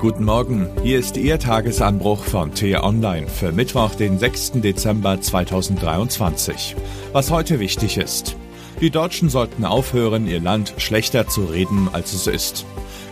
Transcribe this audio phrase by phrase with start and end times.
[0.00, 4.52] Guten Morgen, hier ist Ihr Tagesanbruch von T-Online für Mittwoch, den 6.
[4.52, 6.76] Dezember 2023.
[7.12, 8.36] Was heute wichtig ist.
[8.80, 12.64] Die Deutschen sollten aufhören, ihr Land schlechter zu reden, als es ist.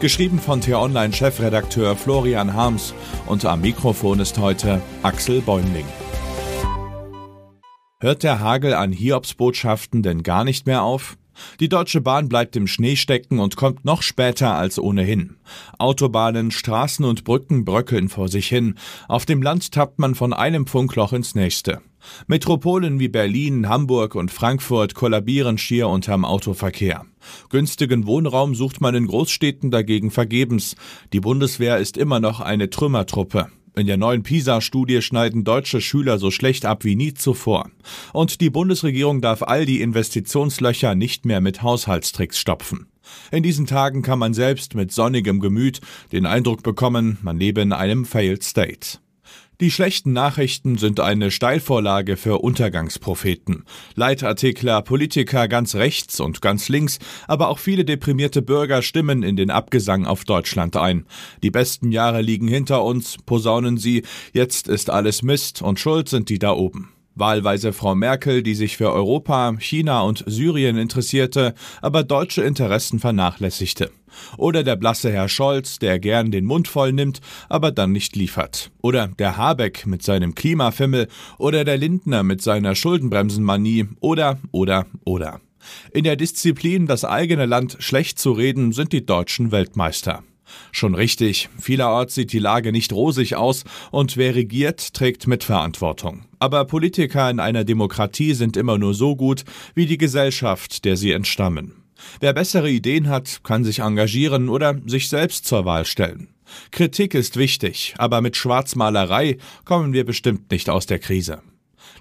[0.00, 2.92] Geschrieben von T-Online-Chefredakteur Florian Harms
[3.24, 5.86] und am Mikrofon ist heute Axel Bäumling.
[8.04, 11.16] Hört der Hagel an Hiobsbotschaften denn gar nicht mehr auf?
[11.58, 15.36] Die Deutsche Bahn bleibt im Schnee stecken und kommt noch später als ohnehin.
[15.78, 18.74] Autobahnen, Straßen und Brücken bröckeln vor sich hin.
[19.08, 21.80] Auf dem Land tappt man von einem Funkloch ins nächste.
[22.26, 27.06] Metropolen wie Berlin, Hamburg und Frankfurt kollabieren schier unterm Autoverkehr.
[27.48, 30.76] Günstigen Wohnraum sucht man in Großstädten dagegen vergebens.
[31.14, 33.48] Die Bundeswehr ist immer noch eine Trümmertruppe.
[33.76, 37.70] In der neuen PISA-Studie schneiden deutsche Schüler so schlecht ab wie nie zuvor.
[38.12, 42.86] Und die Bundesregierung darf all die Investitionslöcher nicht mehr mit Haushaltstricks stopfen.
[43.32, 45.80] In diesen Tagen kann man selbst mit sonnigem Gemüt
[46.12, 48.98] den Eindruck bekommen, man lebe in einem Failed State.
[49.60, 53.64] Die schlechten Nachrichten sind eine Steilvorlage für Untergangspropheten.
[53.94, 56.98] Leitartikler, Politiker ganz rechts und ganz links,
[57.28, 61.06] aber auch viele deprimierte Bürger stimmen in den Abgesang auf Deutschland ein.
[61.44, 66.30] Die besten Jahre liegen hinter uns, posaunen sie, jetzt ist alles Mist und schuld sind
[66.30, 66.93] die da oben.
[67.14, 73.90] Wahlweise Frau Merkel, die sich für Europa, China und Syrien interessierte, aber deutsche Interessen vernachlässigte.
[74.36, 78.70] Oder der blasse Herr Scholz, der gern den Mund voll nimmt, aber dann nicht liefert.
[78.82, 81.08] Oder der Habeck mit seinem Klimafimmel.
[81.38, 83.88] Oder der Lindner mit seiner Schuldenbremsenmanie.
[84.00, 85.40] Oder, oder, oder.
[85.92, 90.22] In der Disziplin, das eigene Land schlecht zu reden, sind die Deutschen Weltmeister.
[90.72, 96.26] Schon richtig, vielerorts sieht die Lage nicht rosig aus und wer regiert, trägt Mitverantwortung.
[96.38, 101.12] Aber Politiker in einer Demokratie sind immer nur so gut wie die Gesellschaft, der sie
[101.12, 101.72] entstammen.
[102.20, 106.28] Wer bessere Ideen hat, kann sich engagieren oder sich selbst zur Wahl stellen.
[106.70, 111.42] Kritik ist wichtig, aber mit Schwarzmalerei kommen wir bestimmt nicht aus der Krise.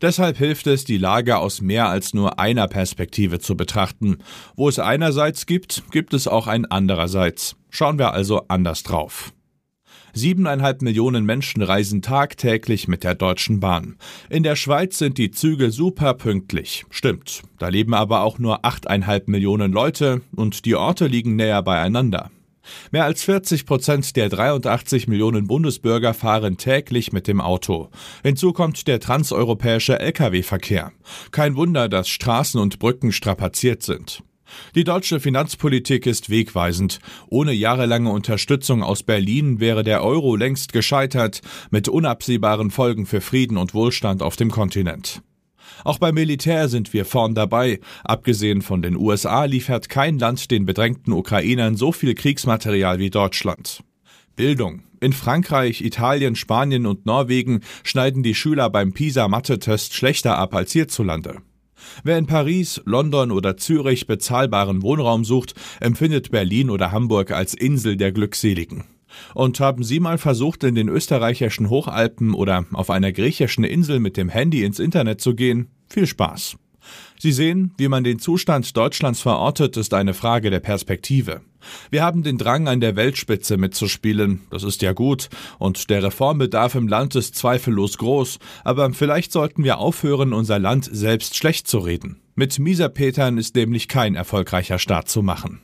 [0.00, 4.18] Deshalb hilft es, die Lage aus mehr als nur einer Perspektive zu betrachten.
[4.56, 7.56] Wo es einerseits gibt, gibt es auch ein andererseits.
[7.70, 9.32] Schauen wir also anders drauf.
[10.14, 13.96] Siebeneinhalb Millionen Menschen reisen tagtäglich mit der Deutschen Bahn.
[14.28, 16.84] In der Schweiz sind die Züge super pünktlich.
[16.90, 17.42] Stimmt.
[17.58, 22.30] Da leben aber auch nur achteinhalb Millionen Leute und die Orte liegen näher beieinander.
[22.90, 27.88] Mehr als 40 Prozent der 83 Millionen Bundesbürger fahren täglich mit dem Auto.
[28.22, 30.92] Hinzu kommt der transeuropäische Lkw-Verkehr.
[31.30, 34.22] Kein Wunder, dass Straßen und Brücken strapaziert sind.
[34.74, 37.00] Die deutsche Finanzpolitik ist wegweisend.
[37.28, 41.40] Ohne jahrelange Unterstützung aus Berlin wäre der Euro längst gescheitert,
[41.70, 45.22] mit unabsehbaren Folgen für Frieden und Wohlstand auf dem Kontinent.
[45.84, 47.80] Auch beim Militär sind wir vorn dabei.
[48.04, 53.82] Abgesehen von den USA liefert kein Land den bedrängten Ukrainern so viel Kriegsmaterial wie Deutschland.
[54.36, 54.82] Bildung.
[55.00, 61.38] In Frankreich, Italien, Spanien und Norwegen schneiden die Schüler beim PISA-Mathe-Test schlechter ab als hierzulande.
[62.04, 67.96] Wer in Paris, London oder Zürich bezahlbaren Wohnraum sucht, empfindet Berlin oder Hamburg als Insel
[67.96, 68.84] der Glückseligen.
[69.34, 74.16] Und haben Sie mal versucht, in den österreichischen Hochalpen oder auf einer griechischen Insel mit
[74.16, 75.68] dem Handy ins Internet zu gehen?
[75.88, 76.56] Viel Spaß.
[77.18, 81.42] Sie sehen, wie man den Zustand Deutschlands verortet, ist eine Frage der Perspektive.
[81.90, 85.28] Wir haben den Drang, an der Weltspitze mitzuspielen, das ist ja gut,
[85.60, 90.88] und der Reformbedarf im Land ist zweifellos groß, aber vielleicht sollten wir aufhören, unser Land
[90.90, 92.20] selbst schlecht zu reden.
[92.34, 95.60] Mit Mieserpetern ist nämlich kein erfolgreicher Staat zu machen.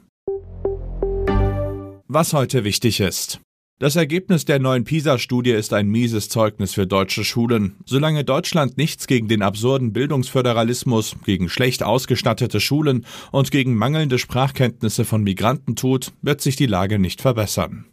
[2.11, 3.39] Was heute wichtig ist.
[3.79, 7.77] Das Ergebnis der neuen PISA-Studie ist ein mieses Zeugnis für deutsche Schulen.
[7.85, 15.05] Solange Deutschland nichts gegen den absurden Bildungsföderalismus, gegen schlecht ausgestattete Schulen und gegen mangelnde Sprachkenntnisse
[15.05, 17.85] von Migranten tut, wird sich die Lage nicht verbessern.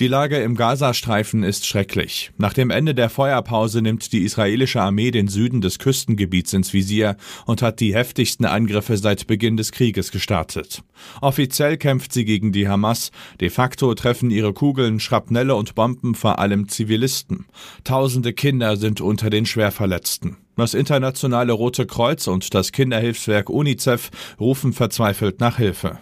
[0.00, 2.30] Die Lage im Gazastreifen ist schrecklich.
[2.38, 7.18] Nach dem Ende der Feuerpause nimmt die israelische Armee den Süden des Küstengebiets ins Visier
[7.44, 10.82] und hat die heftigsten Angriffe seit Beginn des Krieges gestartet.
[11.20, 13.10] Offiziell kämpft sie gegen die Hamas,
[13.42, 17.44] de facto treffen ihre Kugeln, Schrapnelle und Bomben vor allem Zivilisten.
[17.84, 20.38] Tausende Kinder sind unter den Schwerverletzten.
[20.56, 24.10] Das internationale Rote Kreuz und das Kinderhilfswerk UNICEF
[24.40, 25.98] rufen verzweifelt nach Hilfe.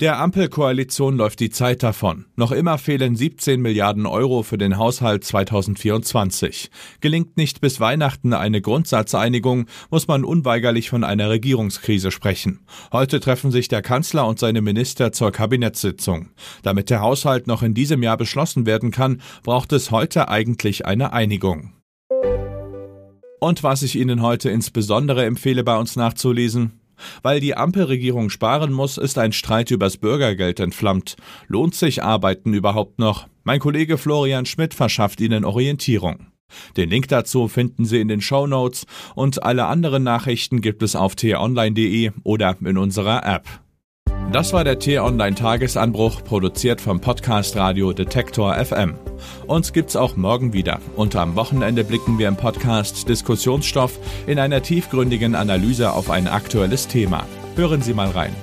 [0.00, 2.24] Der Ampelkoalition läuft die Zeit davon.
[2.34, 6.70] Noch immer fehlen 17 Milliarden Euro für den Haushalt 2024.
[7.02, 12.60] Gelingt nicht bis Weihnachten eine Grundsatzeinigung, muss man unweigerlich von einer Regierungskrise sprechen.
[12.92, 16.30] Heute treffen sich der Kanzler und seine Minister zur Kabinettssitzung.
[16.62, 21.12] Damit der Haushalt noch in diesem Jahr beschlossen werden kann, braucht es heute eigentlich eine
[21.12, 21.74] Einigung.
[23.38, 26.79] Und was ich Ihnen heute insbesondere empfehle, bei uns nachzulesen,
[27.22, 31.16] Weil die Ampelregierung sparen muss, ist ein Streit übers Bürgergeld entflammt.
[31.48, 33.26] Lohnt sich Arbeiten überhaupt noch?
[33.44, 36.26] Mein Kollege Florian Schmidt verschafft Ihnen Orientierung.
[36.76, 40.96] Den Link dazu finden Sie in den Show Notes und alle anderen Nachrichten gibt es
[40.96, 43.48] auf t-online.de oder in unserer App.
[44.32, 48.94] Das war der T-Online Tagesanbruch, produziert vom Podcast Radio Detektor FM.
[49.46, 50.80] Uns gibt's auch morgen wieder.
[50.96, 56.88] Und am Wochenende blicken wir im Podcast Diskussionsstoff in einer tiefgründigen Analyse auf ein aktuelles
[56.88, 57.26] Thema.
[57.56, 58.34] Hören Sie mal rein.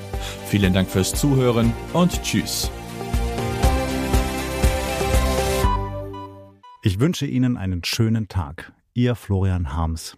[0.47, 2.69] Vielen Dank fürs Zuhören und Tschüss.
[6.83, 8.71] Ich wünsche Ihnen einen schönen Tag.
[8.93, 10.17] Ihr Florian Harms.